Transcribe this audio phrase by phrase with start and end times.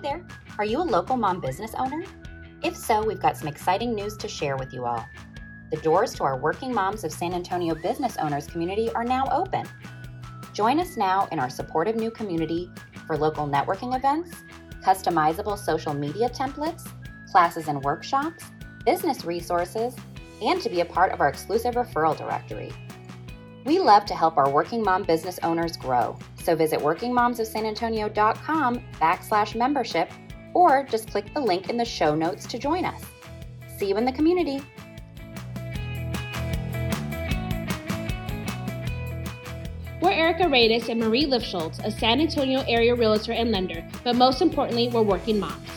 [0.00, 0.26] Hey there,
[0.56, 2.02] are you a local mom business owner?
[2.62, 5.04] If so, we've got some exciting news to share with you all.
[5.70, 9.66] The doors to our Working Moms of San Antonio business owners community are now open.
[10.54, 12.70] Join us now in our supportive new community
[13.06, 14.30] for local networking events,
[14.82, 16.88] customizable social media templates,
[17.30, 18.44] classes and workshops,
[18.86, 19.94] business resources,
[20.40, 22.72] and to be a part of our exclusive referral directory.
[23.64, 30.10] We love to help our working mom business owners grow, so visit workingmomsofsanantonio.com backslash membership
[30.54, 33.04] or just click the link in the show notes to join us.
[33.76, 34.62] See you in the community.
[40.00, 44.40] We're Erika Radis and Marie Lifschultz, a San Antonio area realtor and lender, but most
[44.40, 45.68] importantly, we're working moms.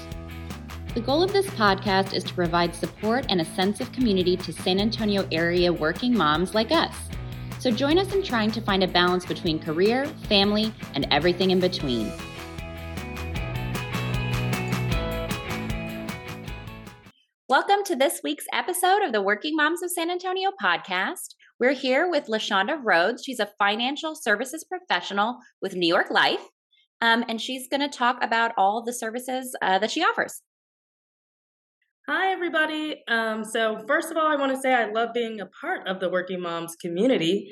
[0.93, 4.53] The goal of this podcast is to provide support and a sense of community to
[4.53, 6.95] San Antonio area working moms like us.
[7.63, 11.61] So join us in trying to find a balance between career, family, and everything in
[11.61, 12.11] between.
[17.47, 21.35] Welcome to this week's episode of the Working Moms of San Antonio podcast.
[21.57, 23.23] We're here with LaSondra Rhodes.
[23.23, 26.45] She's a financial services professional with New York Life,
[26.99, 30.41] um, and she's going to talk about all the services uh, that she offers.
[32.05, 33.01] Hi, everybody.
[33.07, 36.01] Um, so, first of all, I want to say I love being a part of
[36.01, 37.49] the Working Moms community.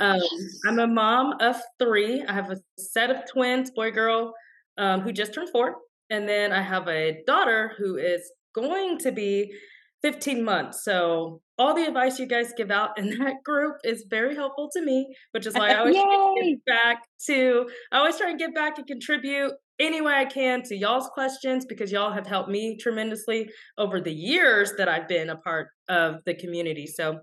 [0.00, 0.20] Um,
[0.66, 2.24] I'm a mom of three.
[2.24, 4.34] I have a set of twins, boy, girl,
[4.76, 5.76] um, who just turned four.
[6.10, 9.54] And then I have a daughter who is going to be
[10.02, 10.82] 15 months.
[10.82, 14.82] So all the advice you guys give out in that group is very helpful to
[14.82, 18.38] me, which is why I always try to get back to I always try and
[18.38, 22.50] get back and contribute any way I can to y'all's questions because y'all have helped
[22.50, 26.86] me tremendously over the years that I've been a part of the community.
[26.86, 27.20] So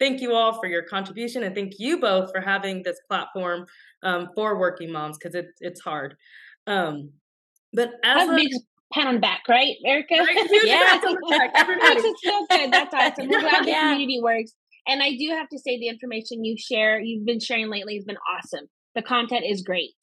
[0.00, 3.66] thank you all for your contribution and thank you both for having this platform
[4.02, 6.16] um, for working moms because it, it's hard.
[6.66, 7.10] Um,
[7.72, 8.48] but as a,
[8.92, 10.14] pat on the back, right, Erika?
[10.14, 11.04] Right, yeah, That's
[12.24, 12.72] so good.
[12.72, 13.28] That's awesome.
[13.28, 14.52] We're glad the community works.
[14.86, 18.04] And I do have to say, the information you share, you've been sharing lately, has
[18.04, 18.66] been awesome.
[18.94, 19.94] The content is great.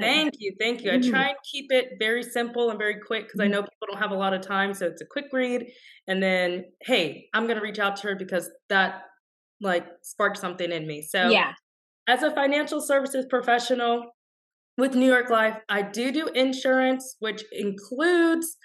[0.00, 0.90] Thank you, thank you.
[0.90, 1.06] Mm-hmm.
[1.06, 3.52] I try and keep it very simple and very quick because I mm-hmm.
[3.52, 5.66] know people don't have a lot of time, so it's a quick read.
[6.08, 9.02] And then, hey, I'm gonna reach out to her because that
[9.60, 11.02] like sparked something in me.
[11.02, 11.52] So yeah,
[12.08, 14.10] as a financial services professional,
[14.76, 18.56] with New York Life, I do do insurance, which includes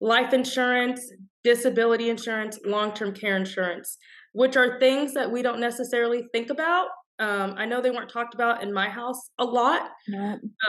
[0.00, 1.10] life insurance,
[1.42, 3.98] disability insurance, long term care insurance,
[4.32, 6.88] which are things that we don't necessarily think about.
[7.18, 9.90] Um, I know they weren't talked about in my house a lot.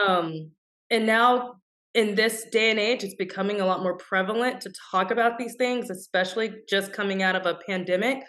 [0.06, 0.50] Um,
[0.90, 1.54] and now,
[1.94, 5.54] in this day and age, it's becoming a lot more prevalent to talk about these
[5.56, 8.22] things, especially just coming out of a pandemic.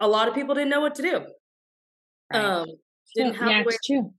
[0.00, 1.20] A lot of people didn't know what to do.
[2.32, 2.44] Right.
[2.44, 2.66] Um,
[3.14, 4.12] didn't have yeah, it's true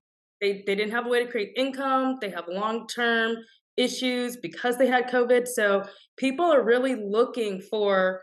[0.43, 2.17] they, they didn't have a way to create income.
[2.19, 3.37] They have long term
[3.77, 5.47] issues because they had COVID.
[5.47, 5.85] So
[6.17, 8.21] people are really looking for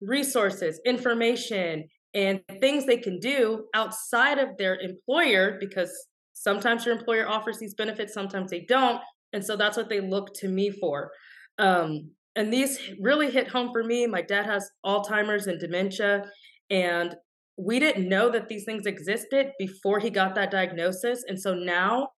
[0.00, 5.92] resources, information, and things they can do outside of their employer because
[6.32, 9.00] sometimes your employer offers these benefits, sometimes they don't.
[9.32, 11.12] And so that's what they look to me for.
[11.58, 14.08] Um, and these really hit home for me.
[14.08, 16.24] My dad has Alzheimer's and dementia.
[16.68, 17.14] And
[17.56, 21.24] we didn't know that these things existed before he got that diagnosis.
[21.26, 22.08] And so now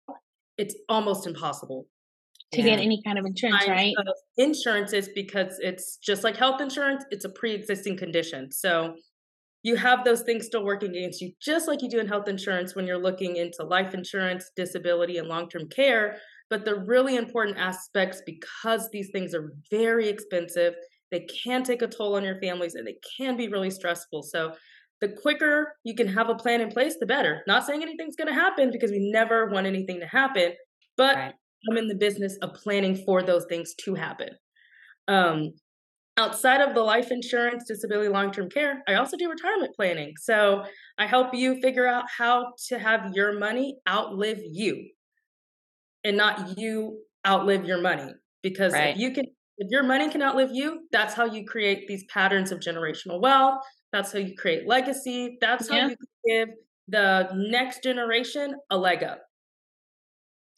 [0.59, 1.87] it's almost impossible
[2.53, 3.95] to get any kind of insurance, right?
[3.97, 4.07] Of
[4.37, 8.53] insurances because it's just like health insurance, it's a pre existing condition.
[8.53, 8.95] So
[9.63, 12.75] you have those things still working against you, just like you do in health insurance
[12.75, 16.19] when you're looking into life insurance, disability, and long term care.
[16.51, 20.75] But the really important aspects, because these things are very expensive,
[21.11, 24.23] they can take a toll on your families and they can be really stressful.
[24.25, 24.53] So
[25.03, 27.43] the quicker you can have a plan in place, the better.
[27.47, 30.53] Not saying anything's going to happen because we never want anything to happen,
[30.97, 31.35] but right.
[31.69, 34.29] I'm in the business of planning for those things to happen.
[35.09, 35.55] Um,
[36.17, 40.15] outside of the life insurance, disability, long term care, I also do retirement planning.
[40.21, 40.65] So
[40.99, 44.89] I help you figure out how to have your money outlive you
[46.05, 48.13] and not you outlive your money.
[48.41, 48.95] Because right.
[48.95, 49.25] if you can,
[49.59, 53.63] if your money can outlive you, that's how you create these patterns of generational wealth,
[53.93, 55.39] that's how you create legacy.
[55.41, 55.89] That's how yeah.
[55.89, 55.97] you
[56.27, 56.49] give
[56.89, 59.23] the next generation a leg up.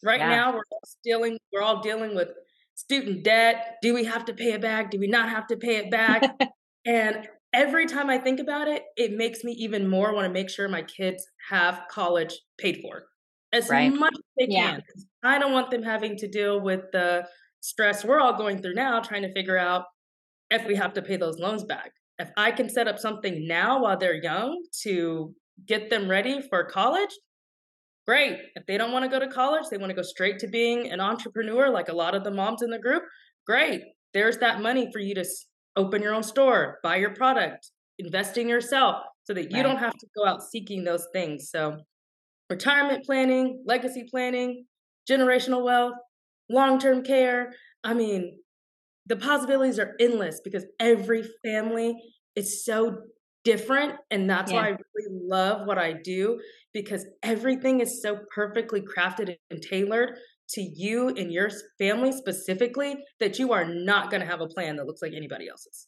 [0.02, 0.28] Right yeah.
[0.28, 1.38] now, we're all dealing.
[1.52, 2.28] We're all dealing with
[2.75, 3.76] student debt.
[3.82, 4.90] Do we have to pay it back?
[4.90, 6.22] Do we not have to pay it back?
[6.86, 10.50] and every time I think about it, it makes me even more want to make
[10.50, 13.04] sure my kids have college paid for
[13.52, 13.92] as right.
[13.92, 14.72] much as they yeah.
[14.72, 14.82] can.
[15.22, 17.26] I don't want them having to deal with the
[17.60, 19.84] stress we're all going through now, trying to figure out
[20.50, 23.82] if we have to pay those loans back if I can set up something now
[23.82, 25.34] while they're young to
[25.66, 27.11] get them ready for college,
[28.06, 28.38] great.
[28.55, 30.90] If they don't want to go to college, they want to go straight to being
[30.90, 33.02] an entrepreneur, like a lot of the moms in the group,
[33.46, 33.82] great.
[34.12, 35.25] There's that money for you to
[35.76, 39.62] open your own store, buy your product, invest in yourself so that you right.
[39.62, 41.50] don't have to go out seeking those things.
[41.50, 41.78] So,
[42.49, 44.67] retirement planning, legacy planning,
[45.10, 45.94] generational wealth,
[46.49, 47.52] long term care.
[47.82, 48.38] I mean,
[49.06, 51.95] the possibilities are endless because every family
[52.37, 52.99] is so
[53.45, 53.95] different.
[54.11, 54.59] And that's yeah.
[54.59, 56.41] why I really love what I do
[56.73, 60.17] because everything is so perfectly crafted and tailored
[60.51, 64.77] to you and your family specifically that you are not going to have a plan
[64.77, 65.87] that looks like anybody else's.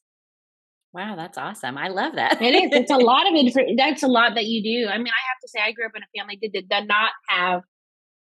[0.93, 1.77] Wow, that's awesome.
[1.77, 2.41] I love that.
[2.41, 2.71] it is.
[2.73, 3.61] It's a lot of info.
[3.77, 4.89] That's a lot that you do.
[4.89, 6.89] I mean, I have to say, I grew up in a family that did, did
[6.89, 7.63] not have,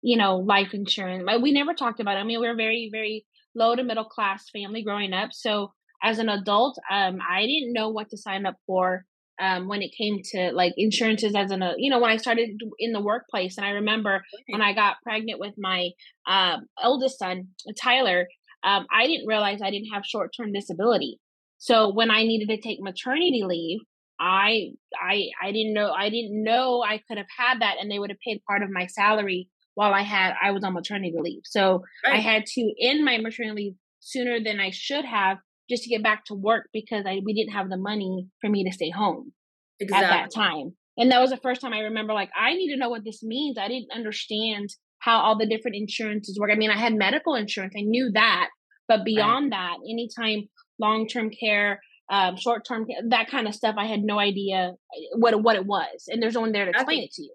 [0.00, 1.24] you know, life insurance.
[1.26, 2.20] But we never talked about it.
[2.20, 5.30] I mean, we were very, very low to middle class family growing up.
[5.32, 5.72] So
[6.02, 9.04] as an adult, um, I didn't know what to sign up for
[9.40, 12.50] um, when it came to like insurances as an, uh, you know, when I started
[12.78, 13.56] in the workplace.
[13.56, 15.90] And I remember when I got pregnant with my
[16.28, 17.48] um, eldest son,
[17.80, 18.28] Tyler,
[18.64, 21.18] um, I didn't realize I didn't have short term disability.
[21.58, 23.80] So when I needed to take maternity leave,
[24.20, 27.98] I I I didn't know I didn't know I could have had that and they
[27.98, 31.42] would have paid part of my salary while I had I was on maternity leave.
[31.44, 32.14] So right.
[32.14, 35.38] I had to end my maternity leave sooner than I should have
[35.70, 38.64] just to get back to work because I we didn't have the money for me
[38.64, 39.32] to stay home
[39.80, 40.06] exactly.
[40.06, 40.74] at that time.
[40.96, 43.22] And that was the first time I remember like I need to know what this
[43.22, 43.58] means.
[43.58, 46.50] I didn't understand how all the different insurances work.
[46.50, 47.74] I mean, I had medical insurance.
[47.76, 48.48] I knew that.
[48.88, 49.58] But beyond right.
[49.58, 50.48] that, anytime
[50.78, 51.80] long term care,
[52.10, 54.72] um, short term, that kind of stuff, I had no idea
[55.14, 56.04] what what it was.
[56.08, 57.34] And there's no one there to explain it to you.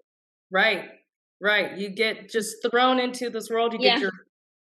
[0.52, 0.84] Right,
[1.40, 1.76] right.
[1.76, 3.72] You get just thrown into this world.
[3.72, 4.12] You get your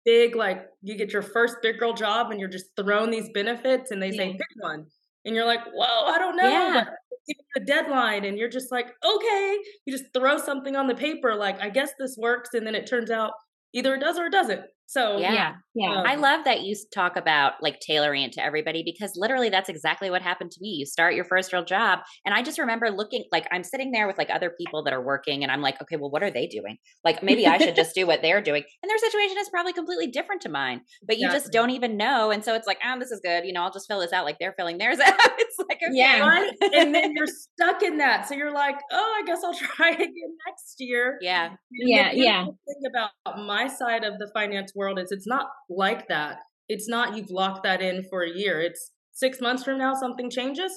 [0.06, 3.92] big, like, you get your first big girl job and you're just thrown these benefits
[3.92, 4.18] and they yeah.
[4.18, 4.86] say, pick one.
[5.26, 6.48] And you're like, whoa, I don't know.
[6.48, 6.86] Yeah.
[7.28, 8.24] Give you a deadline.
[8.24, 9.58] And you're just like, okay.
[9.86, 12.54] You just throw something on the paper, like, I guess this works.
[12.54, 13.32] And then it turns out
[13.74, 14.62] either it does or it doesn't.
[14.90, 16.00] So yeah, yeah.
[16.00, 19.68] Um, I love that you talk about like tailoring it to everybody because literally that's
[19.68, 20.70] exactly what happened to me.
[20.70, 24.08] You start your first real job, and I just remember looking like I'm sitting there
[24.08, 26.48] with like other people that are working, and I'm like, okay, well, what are they
[26.48, 26.78] doing?
[27.04, 30.08] Like maybe I should just do what they're doing, and their situation is probably completely
[30.08, 33.12] different to mine, but you just don't even know, and so it's like, oh, this
[33.12, 33.44] is good.
[33.44, 35.16] You know, I'll just fill this out like they're filling theirs out.
[35.20, 39.26] it's like okay, yeah, and then you're stuck in that, so you're like, oh, I
[39.26, 41.18] guess I'll try again next year.
[41.20, 42.46] Yeah, and yeah, yeah.
[42.46, 43.12] Thing about
[43.46, 46.38] my side of the finance world is it's not like that.
[46.70, 48.62] It's not you've locked that in for a year.
[48.62, 50.72] It's six months from now, something changes.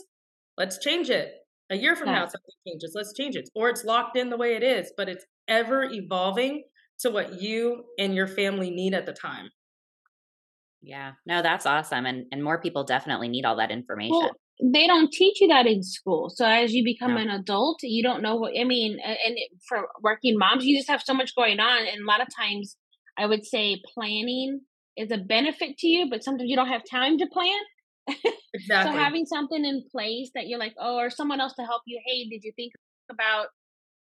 [0.56, 1.32] Let's change it.
[1.70, 2.14] A year from yeah.
[2.14, 2.92] now, something changes.
[2.96, 3.48] Let's change it.
[3.54, 6.64] Or it's locked in the way it is, but it's ever evolving
[7.00, 9.50] to what you and your family need at the time.
[10.82, 12.06] Yeah, no, that's awesome.
[12.06, 14.16] And and more people definitely need all that information.
[14.16, 14.32] Well,
[14.62, 16.30] they don't teach you that in school.
[16.30, 17.20] So as you become no.
[17.20, 18.98] an adult, you don't know what I mean.
[19.04, 19.36] And
[19.68, 22.76] for working moms, you just have so much going on, and a lot of times
[23.18, 24.60] I would say planning
[24.96, 27.58] is a benefit to you, but sometimes you don't have time to plan.
[28.52, 28.92] Exactly.
[28.92, 32.00] so having something in place that you're like, oh, or someone else to help you.
[32.04, 32.72] Hey, did you think
[33.08, 33.46] about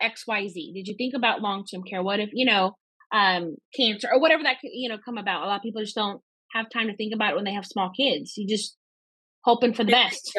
[0.00, 0.72] X, Y, Z?
[0.75, 2.02] Did you think about long term care?
[2.02, 2.72] What if you know
[3.12, 5.43] um, cancer or whatever that could you know come about?
[5.43, 6.22] A lot of people just don't
[6.54, 8.38] have time to think about it when they have small kids.
[8.38, 8.78] You just
[9.44, 10.32] hoping for the best.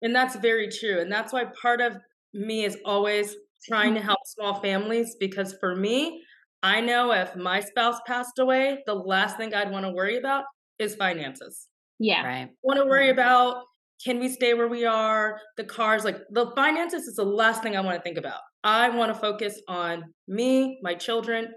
[0.00, 1.00] And that's very true.
[1.00, 1.96] And that's why part of
[2.34, 3.36] me is always
[3.68, 6.22] trying to help small families because for me,
[6.62, 10.44] I know if my spouse passed away, the last thing I'd want to worry about
[10.78, 11.68] is finances.
[11.98, 12.24] Yeah.
[12.24, 12.48] Right.
[12.62, 13.18] Want to worry mm-hmm.
[13.18, 13.64] about
[14.04, 15.38] can we stay where we are?
[15.56, 18.40] The cars, like the finances is the last thing I want to think about.
[18.64, 21.48] I want to focus on me, my children,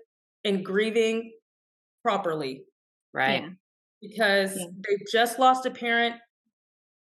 [0.44, 1.32] and grieving
[2.04, 2.64] properly.
[3.14, 3.44] Right.
[3.44, 3.50] Yeah.
[4.02, 4.66] Because yeah.
[4.88, 6.16] they've just lost a parent.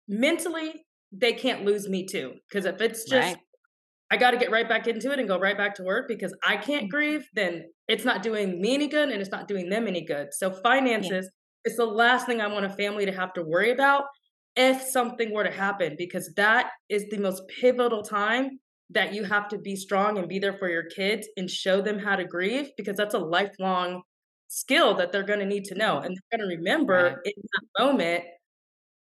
[0.08, 2.34] Mentally, they can't lose me too.
[2.50, 3.38] Because if it's just right.
[4.12, 6.36] I got to get right back into it and go right back to work because
[6.46, 6.90] I can't mm-hmm.
[6.90, 10.34] grieve, then it's not doing me any good and it's not doing them any good.
[10.34, 11.32] So, finances
[11.66, 11.72] yeah.
[11.72, 14.04] is the last thing I want a family to have to worry about
[14.58, 19.48] if something were to happen, because that is the most pivotal time that you have
[19.48, 22.70] to be strong and be there for your kids and show them how to grieve
[22.76, 24.02] because that's a lifelong
[24.50, 26.00] skill that they're going to need to know.
[26.00, 27.16] And they're going to remember right.
[27.24, 28.24] in that moment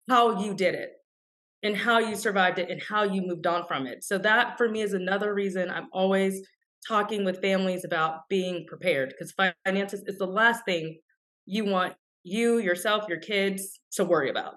[0.09, 0.91] how you did it
[1.63, 4.05] and how you survived it and how you moved on from it.
[4.05, 6.41] So that for me is another reason I'm always
[6.87, 9.35] talking with families about being prepared because
[9.65, 10.99] finances is the last thing
[11.47, 14.55] you want you, yourself, your kids to worry about.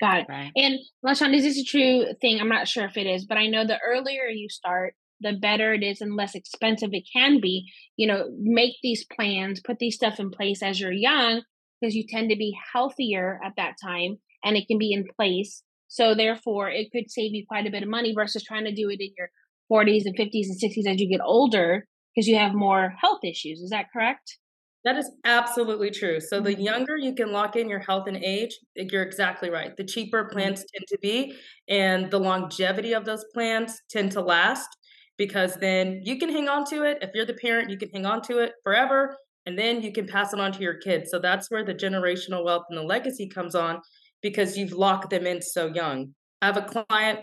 [0.00, 0.26] Got it.
[0.28, 0.52] Right.
[0.56, 2.40] And LaShawn, is this a true thing?
[2.40, 5.74] I'm not sure if it is, but I know the earlier you start, the better
[5.74, 7.66] it is and less expensive it can be.
[7.96, 11.42] You know, make these plans, put these stuff in place as you're young
[11.80, 15.62] because you tend to be healthier at that time and it can be in place
[15.90, 18.88] so therefore, it could save you quite a bit of money versus trying to do
[18.90, 19.28] it in your
[19.72, 21.84] 40s and 50s and 60s as you get older.
[22.14, 23.60] because you have more health issues.
[23.60, 24.38] Is that correct?
[24.84, 26.20] That is absolutely true.
[26.20, 26.62] So the mm-hmm.
[26.62, 29.76] younger you can lock in your health and age, you're exactly right.
[29.76, 30.32] The cheaper mm-hmm.
[30.32, 31.34] plans tend to be,
[31.68, 34.68] and the longevity of those plans tend to last
[35.18, 36.98] because then you can hang on to it.
[37.02, 40.06] If you're the parent, you can hang on to it forever, and then you can
[40.06, 41.10] pass it on to your kids.
[41.10, 43.80] So that's where the generational wealth and the legacy comes on
[44.22, 46.14] because you've locked them in so young.
[46.42, 47.20] I have a client,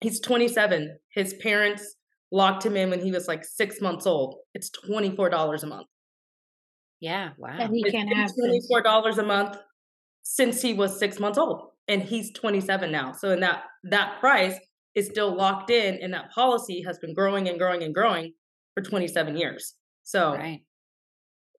[0.00, 0.98] he's 27.
[1.14, 1.96] His parents
[2.32, 4.36] locked him in when he was like six months old.
[4.54, 5.86] It's $24 a month.
[7.00, 7.56] Yeah, wow.
[7.58, 9.56] And he can't have twenty four dollars a month
[10.22, 13.12] since he was six months old, and he's twenty seven now.
[13.12, 14.58] So in that that price
[14.94, 18.34] is still locked in, and that policy has been growing and growing and growing
[18.74, 19.74] for twenty seven years.
[20.02, 20.60] So right.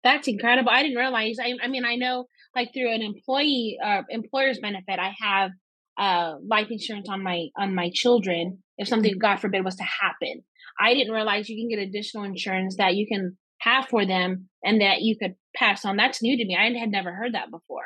[0.04, 0.72] That's incredible.
[0.72, 1.38] I didn't realize.
[1.42, 5.52] I, I mean, I know like through an employee uh, employer's benefit, I have
[5.98, 10.44] uh, life insurance on my on my children if something, God forbid, was to happen.
[10.80, 14.82] I didn't realize you can get additional insurance that you can have for them and
[14.82, 15.98] that you could pass on.
[15.98, 16.58] That's new to me.
[16.60, 17.86] I had never heard that before.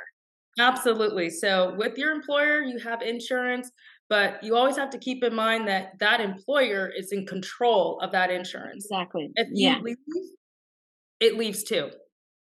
[0.58, 1.30] Absolutely.
[1.30, 3.70] So, with your employer, you have insurance,
[4.08, 8.14] but you always have to keep in mind that that employer is in control of
[8.14, 8.86] that insurance.
[8.86, 9.32] Exactly.
[9.36, 9.80] If you yeah.
[9.84, 9.98] leave,
[11.20, 11.90] it leaves too.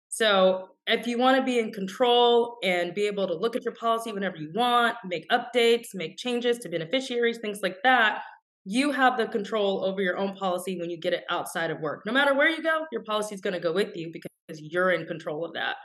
[0.08, 3.74] So, if you want to be in control and be able to look at your
[3.74, 8.22] policy whenever you want, make updates, make changes to beneficiaries, things like that,
[8.64, 12.02] you have the control over your own policy when you get it outside of work.
[12.06, 14.90] No matter where you go, your policy is going to go with you because you're
[14.90, 15.76] in control of that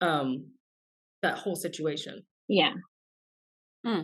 [0.00, 0.46] um
[1.22, 2.22] that whole situation.
[2.48, 2.72] Yeah.
[3.84, 4.02] Hmm.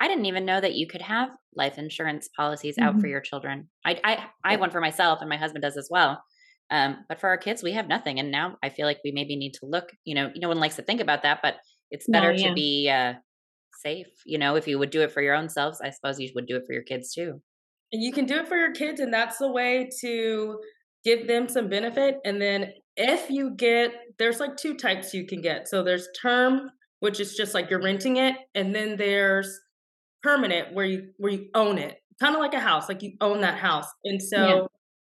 [0.00, 2.88] I didn't even know that you could have life insurance policies mm-hmm.
[2.88, 3.08] out for mm-hmm.
[3.08, 3.68] your children.
[3.84, 6.22] I I I have one for myself and my husband does as well.
[6.70, 8.18] Um, but for our kids, we have nothing.
[8.18, 10.76] And now I feel like we maybe need to look, you know, no one likes
[10.76, 11.56] to think about that, but
[11.90, 12.48] it's better no, yeah.
[12.48, 13.12] to be uh,
[13.82, 14.06] safe.
[14.24, 16.46] You know, if you would do it for your own selves, I suppose you would
[16.46, 17.40] do it for your kids too.
[17.92, 20.58] And you can do it for your kids, and that's the way to
[21.04, 22.16] give them some benefit.
[22.24, 25.68] And then if you get, there's like two types you can get.
[25.68, 29.60] So there's term, which is just like you're renting it, and then there's
[30.22, 33.42] permanent where you where you own it, kind of like a house, like you own
[33.42, 33.88] that house.
[34.04, 34.62] And so yeah.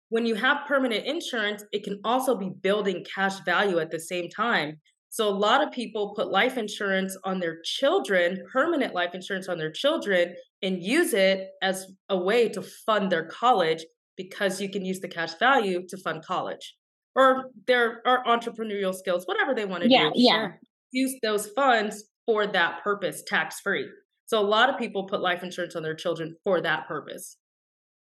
[0.09, 4.29] When you have permanent insurance, it can also be building cash value at the same
[4.29, 4.79] time.
[5.09, 9.57] So a lot of people put life insurance on their children, permanent life insurance on
[9.57, 13.85] their children, and use it as a way to fund their college
[14.17, 16.75] because you can use the cash value to fund college
[17.15, 20.11] or their or entrepreneurial skills, whatever they want to yeah, do.
[20.15, 20.47] Yeah.
[20.91, 23.87] Use those funds for that purpose, tax free.
[24.27, 27.37] So a lot of people put life insurance on their children for that purpose.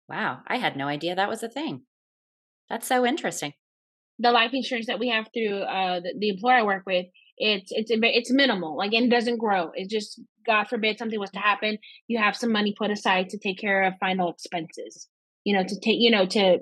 [0.08, 1.82] Wow, I had no idea that was a thing.
[2.70, 3.54] That's so interesting
[4.18, 7.06] the life insurance that we have through uh, the, the employer I work with,
[7.36, 8.76] it's it's it's minimal.
[8.76, 9.70] Like it doesn't grow.
[9.74, 13.38] It's just God forbid something was to happen, you have some money put aside to
[13.38, 15.08] take care of final expenses.
[15.44, 16.58] You know, to take you know to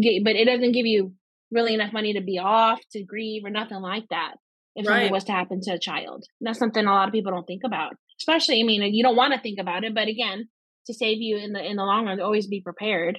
[0.00, 1.14] get, but it doesn't give you
[1.50, 4.34] really enough money to be off, to grieve, or nothing like that.
[4.76, 4.94] If right.
[4.94, 7.62] something was to happen to a child, that's something a lot of people don't think
[7.64, 7.94] about.
[8.20, 10.48] Especially, I mean, you don't want to think about it, but again,
[10.86, 13.18] to save you in the in the long run, always be prepared.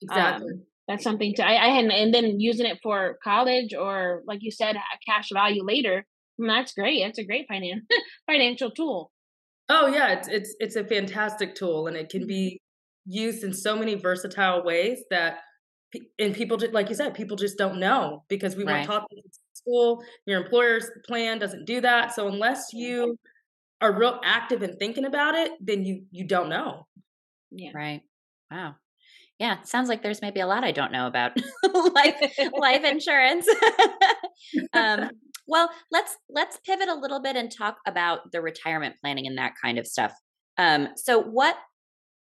[0.00, 0.52] Exactly.
[0.52, 4.40] Um, that's something to I, I had and then using it for college or like
[4.42, 4.76] you said
[5.06, 6.06] cash value later
[6.40, 7.84] mm, that's great that's a great finance
[8.26, 9.12] financial tool.
[9.68, 12.60] Oh yeah it's it's it's a fantastic tool and it can be
[13.08, 13.18] mm-hmm.
[13.24, 15.38] used in so many versatile ways that
[16.18, 19.22] and people just like you said people just don't know because we weren't taught in
[19.54, 23.16] school your employer's plan doesn't do that so unless you
[23.80, 26.86] are real active in thinking about it then you you don't know.
[27.50, 27.70] Yeah.
[27.74, 28.02] Right.
[28.50, 28.76] Wow
[29.38, 31.32] yeah, sounds like there's maybe a lot I don't know about
[31.94, 32.16] life
[32.58, 33.46] life insurance.
[34.72, 35.10] um,
[35.46, 39.52] well, let's let's pivot a little bit and talk about the retirement planning and that
[39.62, 40.12] kind of stuff.
[40.58, 41.56] Um, so what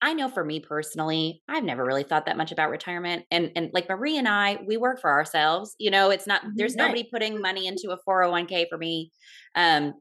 [0.00, 3.24] I know for me personally, I've never really thought that much about retirement.
[3.30, 5.74] And and like Marie and I, we work for ourselves.
[5.78, 6.86] You know, it's not there's right.
[6.86, 9.12] nobody putting money into a 401k for me.
[9.54, 9.94] Um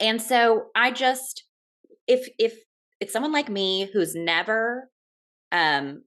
[0.00, 1.44] and so I just
[2.08, 2.58] if if
[3.00, 4.90] it's someone like me who's never
[5.52, 6.02] um,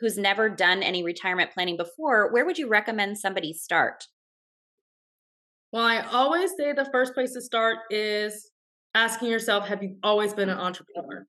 [0.00, 4.04] who's never done any retirement planning before, where would you recommend somebody start?
[5.72, 8.50] Well, I always say the first place to start is
[8.94, 11.26] asking yourself, have you always been an entrepreneur?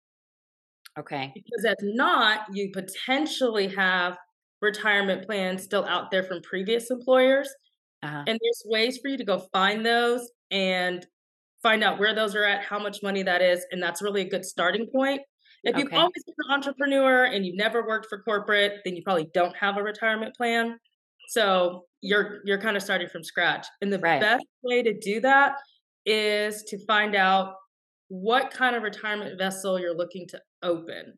[0.97, 1.31] Okay.
[1.35, 4.17] Because if not, you potentially have
[4.61, 7.49] retirement plans still out there from previous employers.
[8.03, 8.23] Uh-huh.
[8.27, 11.05] And there's ways for you to go find those and
[11.61, 13.65] find out where those are at, how much money that is.
[13.71, 15.21] And that's really a good starting point.
[15.67, 15.83] If okay.
[15.83, 19.55] you've always been an entrepreneur and you've never worked for corporate, then you probably don't
[19.57, 20.79] have a retirement plan.
[21.27, 23.67] So you're you're kind of starting from scratch.
[23.81, 24.21] And the right.
[24.21, 25.55] best way to do that
[26.05, 27.55] is to find out
[28.07, 31.13] what kind of retirement vessel you're looking to open.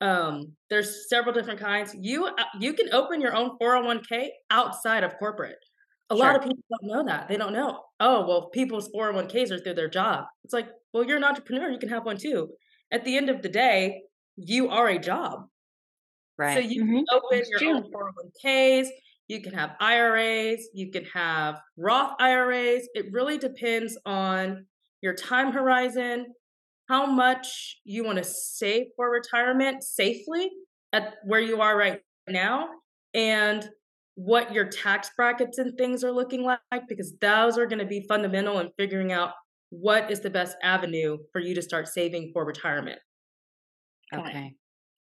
[0.00, 1.94] Um, there's several different kinds.
[2.00, 5.58] You uh, you can open your own 401k outside of corporate.
[6.08, 6.24] A sure.
[6.24, 7.28] lot of people don't know that.
[7.28, 7.80] They don't know.
[8.00, 10.24] Oh, well, people's 401ks are through their job.
[10.44, 11.70] It's like, well, you're an entrepreneur.
[11.70, 12.48] You can have one too.
[12.92, 14.02] At the end of the day,
[14.36, 15.46] you are a job.
[16.38, 16.54] Right.
[16.54, 16.96] So you mm-hmm.
[16.96, 17.74] can open That's your true.
[17.76, 17.90] own
[18.44, 18.88] 401ks.
[19.28, 20.68] You can have IRAs.
[20.74, 22.88] You can have Roth IRAs.
[22.94, 24.66] It really depends on
[25.00, 26.26] your time horizon,
[26.88, 30.50] how much you want to save for retirement safely
[30.92, 32.68] at where you are right now,
[33.14, 33.68] and
[34.14, 38.04] what your tax brackets and things are looking like, because those are going to be
[38.06, 39.32] fundamental in figuring out
[39.72, 42.98] what is the best avenue for you to start saving for retirement.
[44.14, 44.52] Okay.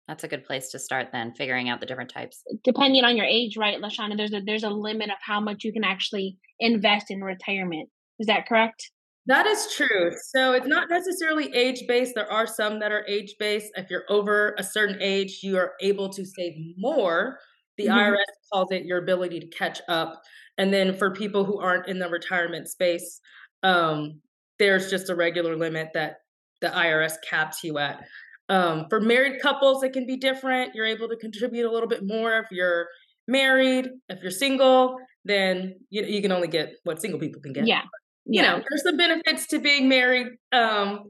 [0.08, 2.44] That's a good place to start then, figuring out the different types.
[2.63, 5.74] Depending on your age, right, LaSondra, there's a there's a limit of how much you
[5.74, 7.89] can actually invest in retirement.
[8.20, 8.91] Is that correct?
[9.25, 10.12] That is true.
[10.34, 12.13] So it's not necessarily age based.
[12.13, 13.72] There are some that are age based.
[13.75, 17.39] If you're over a certain age, you are able to save more.
[17.77, 17.98] The mm-hmm.
[17.98, 20.22] IRS calls it your ability to catch up.
[20.58, 23.22] And then for people who aren't in the retirement space,
[23.63, 24.22] um,
[24.62, 26.18] there's just a regular limit that
[26.62, 28.06] the IRS caps you at.
[28.48, 30.75] Um, for married couples, it can be different.
[30.75, 32.86] You're able to contribute a little bit more if you're
[33.27, 33.89] married.
[34.08, 37.65] If you're single, then you you can only get what single people can get.
[37.65, 37.82] Yeah.
[38.25, 38.51] You yeah.
[38.51, 41.06] know, there's some benefits to being married, um,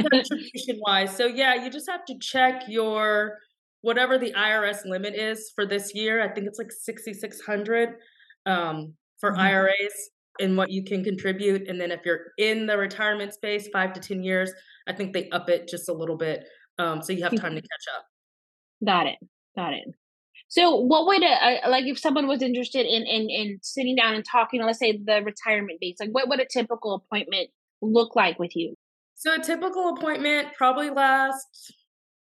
[0.00, 1.14] contribution wise.
[1.14, 3.36] So yeah, you just have to check your
[3.82, 6.22] whatever the IRS limit is for this year.
[6.22, 7.96] I think it's like 6,600
[8.46, 9.40] um, for mm-hmm.
[9.40, 10.10] IRAs
[10.40, 11.68] and what you can contribute.
[11.68, 14.52] And then if you're in the retirement space, five to 10 years,
[14.88, 16.46] I think they up it just a little bit.
[16.78, 17.66] Um, so you have time to mm-hmm.
[17.66, 18.06] catch up.
[18.84, 19.18] Got it.
[19.56, 19.94] Got it.
[20.48, 24.22] So, what would a, like if someone was interested in, in in sitting down and
[24.22, 27.48] talking, let's say the retirement base, like what would a typical appointment
[27.80, 28.74] look like with you?
[29.14, 31.70] So, a typical appointment probably lasts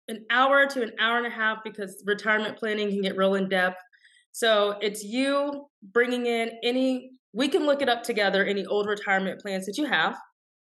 [0.08, 3.48] an hour to an hour and a half because retirement planning can get real in
[3.48, 3.78] depth.
[4.32, 9.42] So, it's you bringing in any we can look it up together any old retirement
[9.42, 10.18] plans that you have.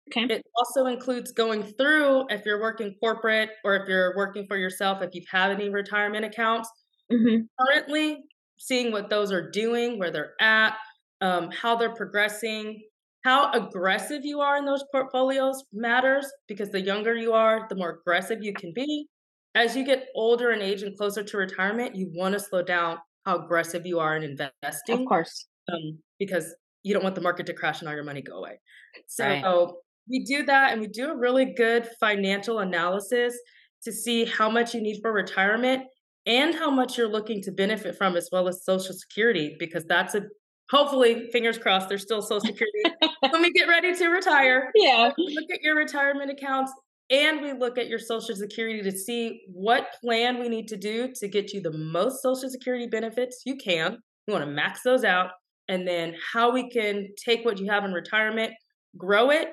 [0.09, 0.33] Okay.
[0.33, 5.01] It also includes going through if you're working corporate or if you're working for yourself,
[5.01, 6.69] if you've had any retirement accounts,
[7.11, 7.43] mm-hmm.
[7.59, 8.19] currently
[8.57, 10.75] seeing what those are doing, where they're at,
[11.21, 12.81] um, how they're progressing,
[13.23, 17.99] how aggressive you are in those portfolios matters because the younger you are, the more
[18.01, 19.07] aggressive you can be.
[19.55, 22.97] As you get older in age and closer to retirement, you want to slow down
[23.25, 25.01] how aggressive you are in investing.
[25.01, 26.53] Of course um, because
[26.83, 28.59] you don't want the market to crash and all your money go away.
[29.07, 29.67] So right.
[30.09, 33.37] we do that and we do a really good financial analysis
[33.83, 35.83] to see how much you need for retirement
[36.25, 40.13] and how much you're looking to benefit from as well as social security because that's
[40.13, 40.23] a
[40.69, 42.83] hopefully fingers crossed there's still social security
[43.29, 46.71] when we get ready to retire yeah we look at your retirement accounts
[47.09, 51.09] and we look at your social security to see what plan we need to do
[51.15, 55.05] to get you the most social security benefits you can we want to max those
[55.05, 55.29] out
[55.67, 58.53] and then how we can take what you have in retirement,
[58.97, 59.49] grow it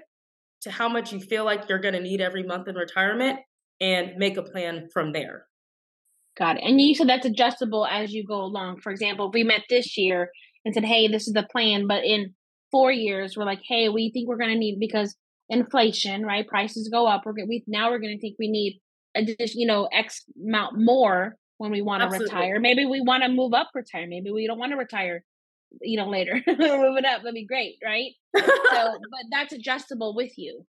[0.62, 3.38] to how much you feel like you're going to need every month in retirement,
[3.80, 5.46] and make a plan from there.
[6.38, 6.62] Got it.
[6.64, 8.80] And you said that's adjustable as you go along.
[8.80, 10.30] For example, we met this year
[10.64, 12.34] and said, hey, this is the plan, but in
[12.70, 15.16] four years, we're like, hey, we think we're going to need because
[15.48, 16.46] inflation, right?
[16.46, 17.22] Prices go up.
[17.24, 18.80] We're we now we're going to think we need
[19.14, 22.58] addition, you know, X amount more when we want to retire.
[22.58, 24.06] Maybe we want to move up retire.
[24.08, 25.22] Maybe we don't want to retire
[25.80, 26.34] you know, later.
[26.46, 27.22] Move it up.
[27.22, 28.12] That'd be great, right?
[28.36, 30.64] so, but that's adjustable with you.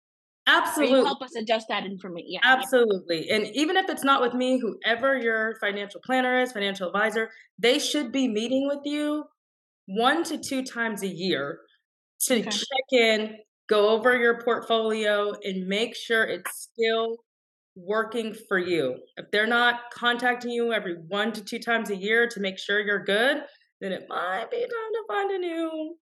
[0.47, 0.99] Absolutely.
[0.99, 2.29] You help us adjust that information.
[2.33, 2.39] Yeah.
[2.43, 3.29] Absolutely.
[3.31, 7.79] And even if it's not with me, whoever your financial planner is, financial advisor, they
[7.79, 9.25] should be meeting with you
[9.87, 11.59] one to two times a year
[12.21, 12.49] to okay.
[12.49, 13.37] check in,
[13.67, 17.17] go over your portfolio, and make sure it's still
[17.75, 18.97] working for you.
[19.17, 22.79] If they're not contacting you every one to two times a year to make sure
[22.79, 23.43] you're good,
[23.81, 25.95] then it might be time to find a new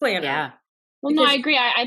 [0.00, 0.22] planner.
[0.24, 0.50] Yeah.
[1.02, 1.56] Well, because- no, I agree.
[1.56, 1.86] I, I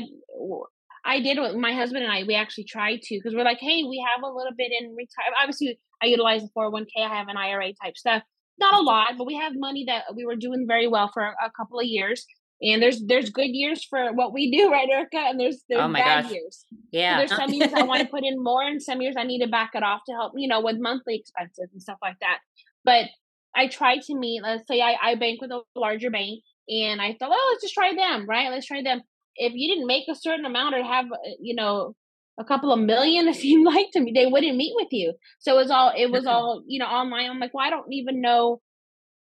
[1.04, 2.24] I did with my husband and I.
[2.24, 5.32] We actually tried to because we're like, hey, we have a little bit in retire.
[5.40, 6.86] Obviously, I utilize the 401k.
[6.98, 8.22] I have an IRA type stuff.
[8.58, 11.30] Not a lot, but we have money that we were doing very well for a,
[11.46, 12.26] a couple of years.
[12.62, 15.16] And there's there's good years for what we do, right, Erika?
[15.16, 16.32] And there's there's oh bad gosh.
[16.32, 16.64] years.
[16.92, 17.14] Yeah.
[17.14, 19.42] So there's some years I want to put in more, and some years I need
[19.42, 22.38] to back it off to help, you know, with monthly expenses and stuff like that.
[22.84, 23.06] But
[23.54, 27.16] I tried to meet, let's say I, I bank with a larger bank and I
[27.18, 28.50] thought, oh, let's just try them, right?
[28.50, 29.02] Let's try them.
[29.36, 31.94] If you didn't make a certain amount or have, uh, you know,
[32.38, 35.14] a couple of million, it seemed like to me, they wouldn't meet with you.
[35.40, 37.28] So it was all, it was all, you know, online.
[37.28, 38.60] I'm like, well, I don't even know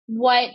[0.08, 0.50] what,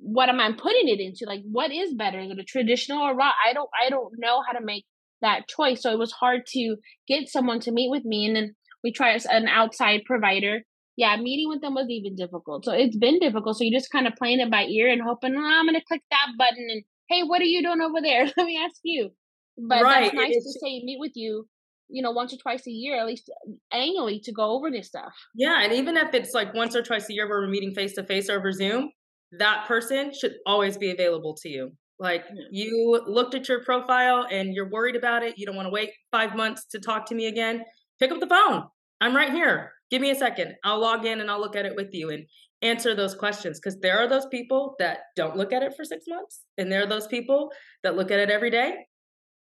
[0.00, 1.26] what am I putting it into?
[1.26, 2.26] Like, what is better?
[2.28, 3.34] the traditional or Roth?
[3.48, 4.84] I don't, I don't know how to make
[5.22, 5.82] that choice.
[5.82, 8.26] So it was hard to get someone to meet with me.
[8.26, 10.60] And then we try an outside provider.
[10.98, 12.64] Yeah, meeting with them was even difficult.
[12.64, 13.56] So it's been difficult.
[13.56, 15.86] So you're just kind of playing it by ear and hoping, oh, I'm going to
[15.86, 18.24] click that button and hey, what are you doing over there?
[18.36, 19.10] Let me ask you.
[19.56, 20.02] But right.
[20.06, 21.46] that's nice it's, to say meet with you,
[21.88, 24.88] you know, once or twice a year, at least uh, annually, to go over this
[24.88, 25.12] stuff.
[25.36, 27.92] Yeah, and even if it's like once or twice a year where we're meeting face
[27.94, 28.90] to face over Zoom,
[29.38, 31.70] that person should always be available to you.
[32.00, 35.38] Like you looked at your profile and you're worried about it.
[35.38, 37.62] You don't want to wait five months to talk to me again.
[38.00, 38.64] Pick up the phone.
[39.00, 39.72] I'm right here.
[39.90, 40.54] Give me a second.
[40.64, 42.26] I'll log in and I'll look at it with you and
[42.62, 46.04] answer those questions because there are those people that don't look at it for six
[46.08, 47.50] months and there are those people
[47.82, 48.74] that look at it every day.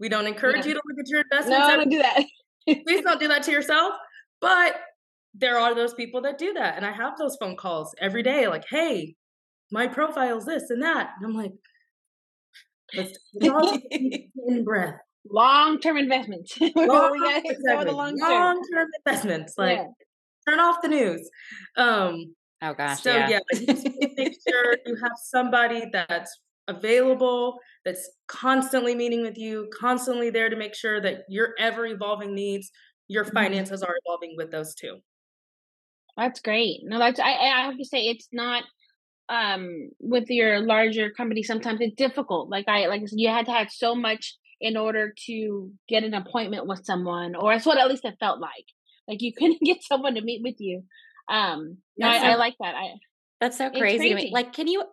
[0.00, 0.68] We don't encourage yeah.
[0.68, 1.68] you to look at your investments.
[1.68, 2.24] No, don't do that.
[2.86, 3.94] Please don't do that to yourself.
[4.40, 4.80] But
[5.34, 6.76] there are those people that do that.
[6.76, 9.14] And I have those phone calls every day like, hey,
[9.70, 11.10] my profile's this and that.
[11.20, 11.52] And I'm like,
[14.44, 14.96] in breath.
[15.30, 16.58] Long term investments.
[16.60, 17.92] Long, exactly.
[17.92, 18.58] long term
[19.06, 19.54] investments.
[19.56, 19.84] Like yeah.
[20.48, 21.28] Turn off the news.
[21.76, 23.02] Um oh gosh.
[23.02, 23.74] So yeah, yeah
[24.16, 30.56] make sure you have somebody that's available, that's constantly meeting with you, constantly there to
[30.56, 32.70] make sure that your ever evolving needs,
[33.08, 33.34] your mm-hmm.
[33.34, 34.98] finances are evolving with those too.
[36.16, 36.80] That's great.
[36.84, 38.64] No, that's I, I have to say it's not
[39.28, 43.46] um with your larger company sometimes it's difficult like i like I said, you had
[43.46, 47.78] to have so much in order to get an appointment with someone or that's what
[47.78, 48.66] at least it felt like
[49.12, 50.82] like you couldn't get someone to meet with you.
[51.28, 52.74] Um I, so, I, like that.
[52.74, 52.94] I
[53.40, 54.30] that's so crazy, crazy to me.
[54.32, 54.84] like can you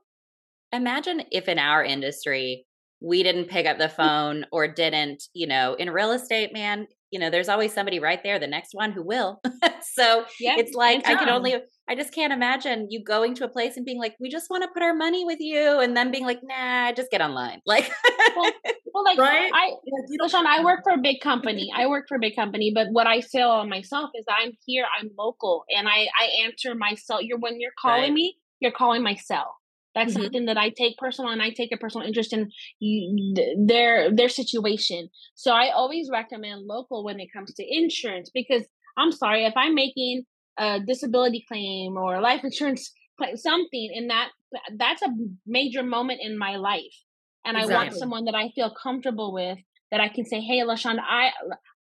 [0.72, 2.66] imagine if in our industry
[3.02, 7.20] we didn't pick up the phone or didn't you know in real estate man you
[7.20, 9.42] know there's always somebody right there the next one who will
[9.94, 11.56] so yep, it's like i can only
[11.90, 14.62] I just can't imagine you going to a place and being like, "We just want
[14.62, 17.92] to put our money with you," and then being like, "Nah, just get online." Like,
[18.36, 18.52] well,
[18.94, 19.52] well, like right?
[19.54, 19.72] I,
[20.28, 21.72] Sean, I work for a big company.
[21.76, 24.86] I work for a big company, but what I say on myself is I'm here,
[25.00, 27.22] I'm local, and I I answer myself.
[27.24, 28.14] You're when you're calling right.
[28.14, 29.56] me, you're calling myself.
[29.96, 30.24] That's mm-hmm.
[30.24, 32.52] something that I take personal, and I take a personal interest in
[33.68, 35.10] their their situation.
[35.36, 38.64] So I always recommend local when it comes to insurance because
[38.98, 40.26] I'm sorry if I'm making
[40.58, 44.30] a disability claim or a life insurance claim, something in that
[44.78, 45.10] that's a
[45.46, 47.04] major moment in my life
[47.46, 47.76] and exactly.
[47.76, 49.58] i want someone that i feel comfortable with
[49.92, 51.30] that i can say hey lashawn i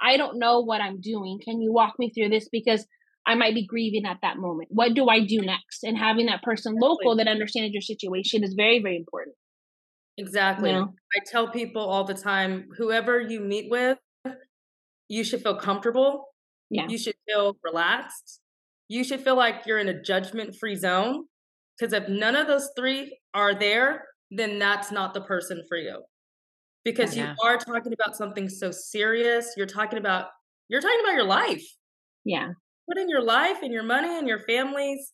[0.01, 2.85] i don't know what i'm doing can you walk me through this because
[3.27, 6.41] i might be grieving at that moment what do i do next and having that
[6.41, 9.35] person local that understands your situation is very very important
[10.17, 10.93] exactly you know?
[11.15, 13.97] i tell people all the time whoever you meet with
[15.09, 16.25] you should feel comfortable
[16.69, 18.41] yeah you should feel relaxed
[18.89, 21.25] you should feel like you're in a judgment free zone.
[21.77, 26.01] Because if none of those three are there, then that's not the person for you.
[26.83, 29.53] Because you are talking about something so serious.
[29.57, 30.27] You're talking about
[30.69, 31.65] you're talking about your life.
[32.23, 32.49] Yeah.
[32.87, 35.11] Putting your life and your money and your family's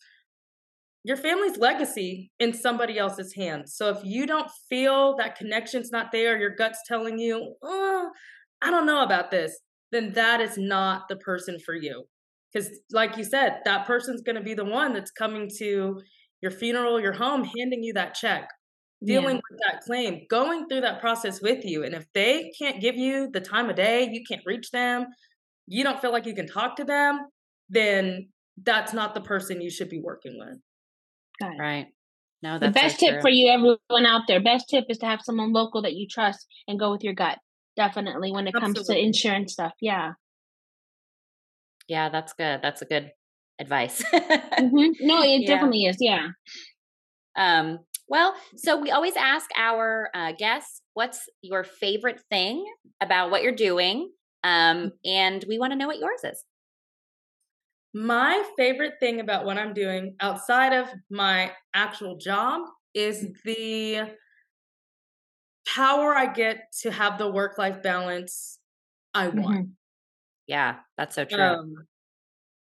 [1.06, 3.76] your family's legacy in somebody else's hands.
[3.76, 8.10] So if you don't feel that connection's not there, your gut's telling you, oh,
[8.62, 9.60] I don't know about this,
[9.92, 12.06] then that is not the person for you
[12.54, 16.02] because like you said that person's going to be the one that's coming to
[16.42, 18.50] your funeral your home handing you that check
[19.06, 19.42] dealing yeah.
[19.50, 23.30] with that claim going through that process with you and if they can't give you
[23.32, 25.06] the time of day you can't reach them
[25.68, 27.20] you don't feel like you can talk to them
[27.74, 28.30] then
[28.64, 30.58] that's not the person you should be working with
[31.60, 31.88] right
[32.42, 35.20] no the best so tip for you everyone out there best tip is to have
[35.22, 37.38] someone local that you trust and go with your gut
[37.76, 38.76] definitely when it Absolutely.
[38.76, 40.14] comes to insurance stuff yeah
[41.88, 42.60] yeah, that's good.
[42.62, 43.12] That's a good
[43.60, 44.02] advice.
[44.04, 45.06] mm-hmm.
[45.06, 45.48] No, it yeah.
[45.48, 45.98] definitely is.
[46.00, 46.28] Yeah.
[47.36, 52.66] Um, well, so we always ask our uh, guests, what's your favorite thing
[53.02, 54.12] about what you're doing?
[54.44, 54.92] Um, mm.
[55.06, 56.44] and we want to know what yours is.
[57.94, 62.62] My favorite thing about what I'm doing outside of my actual job
[62.94, 63.36] is mm.
[63.46, 64.16] the
[65.68, 68.60] power I get to have the work life balance
[69.14, 69.38] I want.
[69.38, 69.72] Mm-hmm.
[70.48, 71.40] Yeah, that's so true.
[71.40, 71.76] Um,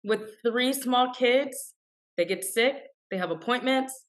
[0.04, 1.74] with three small kids,
[2.16, 2.76] they get sick,
[3.12, 4.06] they have appointments,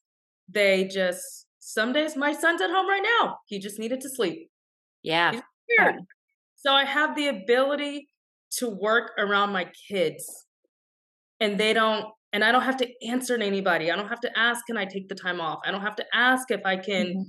[0.47, 3.37] they just some days my son's at home right now.
[3.45, 4.49] He just needed to sleep.
[5.03, 5.39] Yeah.
[6.55, 8.09] So I have the ability
[8.57, 10.45] to work around my kids.
[11.39, 13.91] And they don't and I don't have to answer to anybody.
[13.91, 15.59] I don't have to ask can I take the time off?
[15.65, 17.21] I don't have to ask if I can mm-hmm.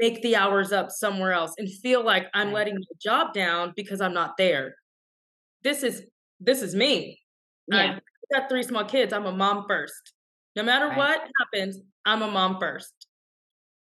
[0.00, 4.00] make the hours up somewhere else and feel like I'm letting my job down because
[4.00, 4.74] I'm not there
[5.62, 6.04] this is
[6.40, 7.20] this is me.
[7.68, 7.98] Yeah.
[8.32, 9.12] I got three small kids.
[9.12, 10.12] I'm a mom first.
[10.56, 10.96] No matter right.
[10.96, 12.92] what happens, I'm a mom first.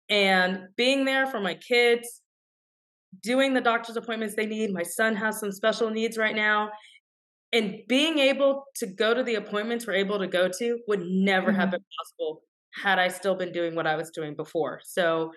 [0.10, 2.22] And being there for my kids,
[3.22, 4.74] doing the doctor's appointments they need.
[4.74, 6.70] My son has some special needs right now.
[7.54, 11.52] And being able to go to the appointments we're able to go to would never
[11.52, 11.60] mm-hmm.
[11.60, 12.42] have been possible
[12.74, 14.82] had I still been doing what I was doing before.
[14.84, 15.32] So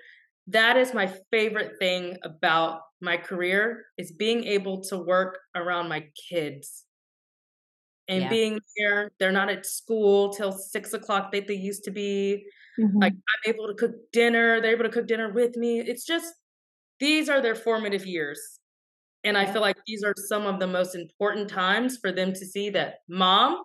[0.49, 6.07] that is my favorite thing about my career is being able to work around my
[6.29, 6.85] kids
[8.09, 8.29] and yeah.
[8.29, 9.11] being there.
[9.19, 12.45] They're not at school till six o'clock that they used to be.
[12.79, 12.99] Mm-hmm.
[12.99, 14.61] Like I'm able to cook dinner.
[14.61, 15.81] They're able to cook dinner with me.
[15.81, 16.35] It's just
[16.99, 18.59] these are their formative years.
[19.23, 22.47] And I feel like these are some of the most important times for them to
[22.47, 23.63] see that mom,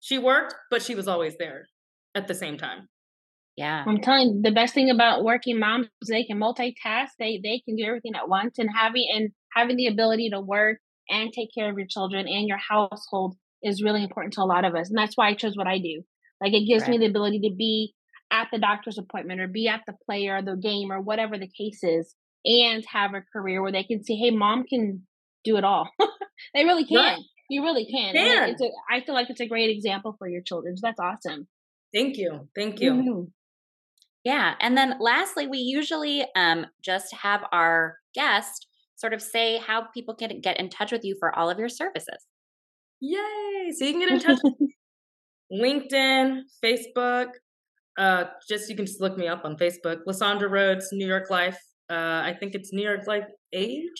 [0.00, 1.66] she worked, but she was always there
[2.14, 2.88] at the same time.
[3.56, 3.84] Yeah.
[3.86, 7.08] I'm telling you, the best thing about working moms is they can multitask.
[7.18, 10.78] They they can do everything at once and having and having the ability to work
[11.08, 14.64] and take care of your children and your household is really important to a lot
[14.64, 14.88] of us.
[14.88, 16.02] And that's why I chose what I do.
[16.40, 16.92] Like it gives right.
[16.92, 17.94] me the ability to be
[18.30, 21.48] at the doctor's appointment or be at the play or the game or whatever the
[21.48, 25.02] case is and have a career where they can see, hey, mom can
[25.44, 25.90] do it all.
[26.54, 26.98] they really can.
[26.98, 27.22] Right.
[27.50, 28.14] You really can.
[28.14, 28.50] can.
[28.50, 30.76] It's a, I feel like it's a great example for your children.
[30.76, 31.46] So that's awesome.
[31.94, 32.48] Thank you.
[32.54, 32.92] Thank you.
[32.92, 33.22] Mm-hmm.
[34.24, 34.54] Yeah.
[34.60, 40.14] And then lastly, we usually um, just have our guest sort of say how people
[40.14, 42.26] can get in touch with you for all of your services.
[43.00, 43.72] Yay!
[43.76, 44.54] So you can get in touch with
[45.52, 47.28] LinkedIn, Facebook.
[47.98, 49.98] Uh, just you can just look me up on Facebook.
[50.08, 51.58] LaSondra Rhodes, New York Life.
[51.90, 53.92] Uh, I think it's New York Life Agent.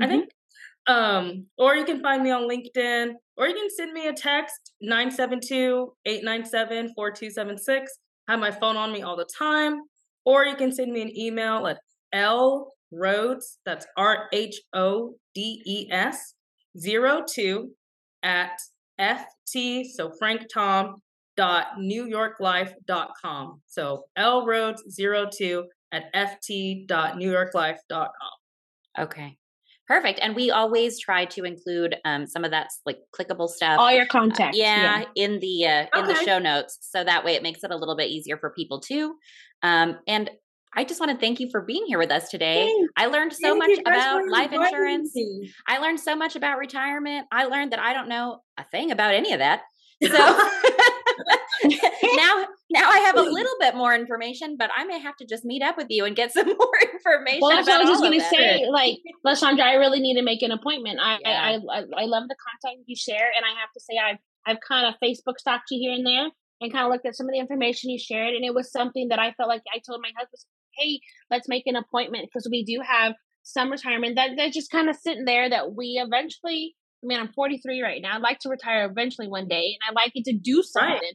[0.00, 0.02] Mm-hmm.
[0.02, 0.30] I think.
[0.88, 4.72] Um, or you can find me on LinkedIn, or you can send me a text
[4.80, 7.90] 972 897 4276
[8.28, 9.80] have my phone on me all the time,
[10.24, 11.78] or you can send me an email at
[12.12, 16.34] L Rhodes, that's R H O D E S,
[16.78, 17.70] zero two
[18.22, 18.58] at
[19.00, 20.96] FT, so Frank Tom
[21.78, 23.60] New York Life dot newyorklife.com.
[23.66, 28.08] So L Rhodes zero two at FT dot newyorklife.com.
[28.98, 29.38] Okay.
[29.86, 30.18] Perfect.
[30.20, 33.78] And we always try to include um, some of that like clickable stuff.
[33.78, 34.54] All your contact.
[34.54, 36.00] Uh, yeah, yeah, in the uh, okay.
[36.00, 36.78] in the show notes.
[36.80, 39.14] So that way it makes it a little bit easier for people too.
[39.62, 40.28] Um, and
[40.74, 42.66] I just want to thank you for being here with us today.
[42.66, 42.92] Thanks.
[42.96, 45.14] I learned so thank much about life insurance.
[45.14, 45.50] Me.
[45.68, 47.26] I learned so much about retirement.
[47.30, 49.62] I learned that I don't know a thing about any of that.
[50.02, 50.10] So
[52.16, 55.44] now now I have a little bit more information, but I may have to just
[55.44, 57.40] meet up with you and get some more information.
[57.40, 58.66] Well, that's what I was just going to say.
[58.70, 60.98] Like, LaSondra, I really need to make an appointment.
[61.00, 61.42] I, yeah.
[61.42, 64.60] I, I, I love the content you share, and I have to say, I've I've
[64.66, 66.28] kind of Facebook stalked you here and there,
[66.60, 69.08] and kind of looked at some of the information you shared, and it was something
[69.08, 70.38] that I felt like I told my husband,
[70.78, 74.90] "Hey, let's make an appointment because we do have some retirement that that's just kind
[74.90, 78.16] of sitting there that we eventually." I mean, I'm 43 right now.
[78.16, 80.94] I'd like to retire eventually one day, and I'd like it to do something.
[80.94, 81.14] Right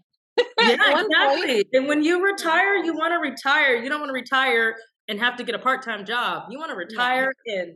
[0.60, 1.66] yeah, exactly.
[1.74, 3.76] And when you retire, you want to retire.
[3.76, 4.76] You don't want to retire
[5.08, 6.44] and have to get a part time job.
[6.50, 7.62] You want to retire yeah.
[7.62, 7.76] and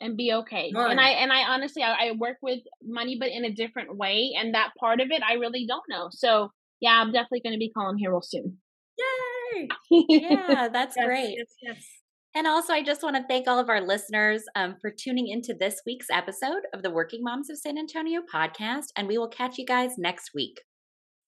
[0.00, 0.72] and be okay.
[0.74, 4.32] And I and I honestly I, I, work with money, but in a different way.
[4.36, 6.08] And that part of it, I really don't know.
[6.10, 6.50] So
[6.80, 8.58] yeah, I'm definitely going to be calling here real soon.
[8.98, 9.68] Yay!
[9.90, 11.34] yeah, that's yes, great.
[11.38, 11.86] Yes, yes.
[12.34, 15.54] And also, I just want to thank all of our listeners um, for tuning into
[15.54, 18.86] this week's episode of the Working Moms of San Antonio podcast.
[18.96, 20.62] And we will catch you guys next week.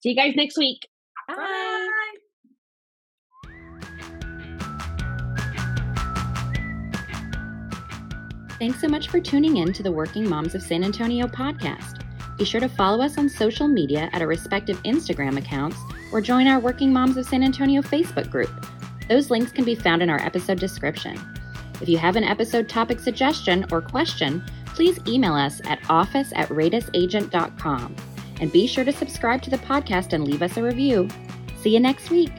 [0.05, 0.87] See you guys next week.
[1.27, 1.35] Bye.
[1.35, 1.89] Bye.
[8.59, 12.03] Thanks so much for tuning in to the Working Moms of San Antonio podcast.
[12.37, 15.79] Be sure to follow us on social media at our respective Instagram accounts
[16.13, 18.51] or join our Working Moms of San Antonio Facebook group.
[19.09, 21.19] Those links can be found in our episode description.
[21.81, 26.51] If you have an episode topic suggestion or question, please email us at office at
[26.51, 28.14] radisagent.com.
[28.41, 31.09] And be sure to subscribe to the podcast and leave us a review.
[31.61, 32.31] See you next week.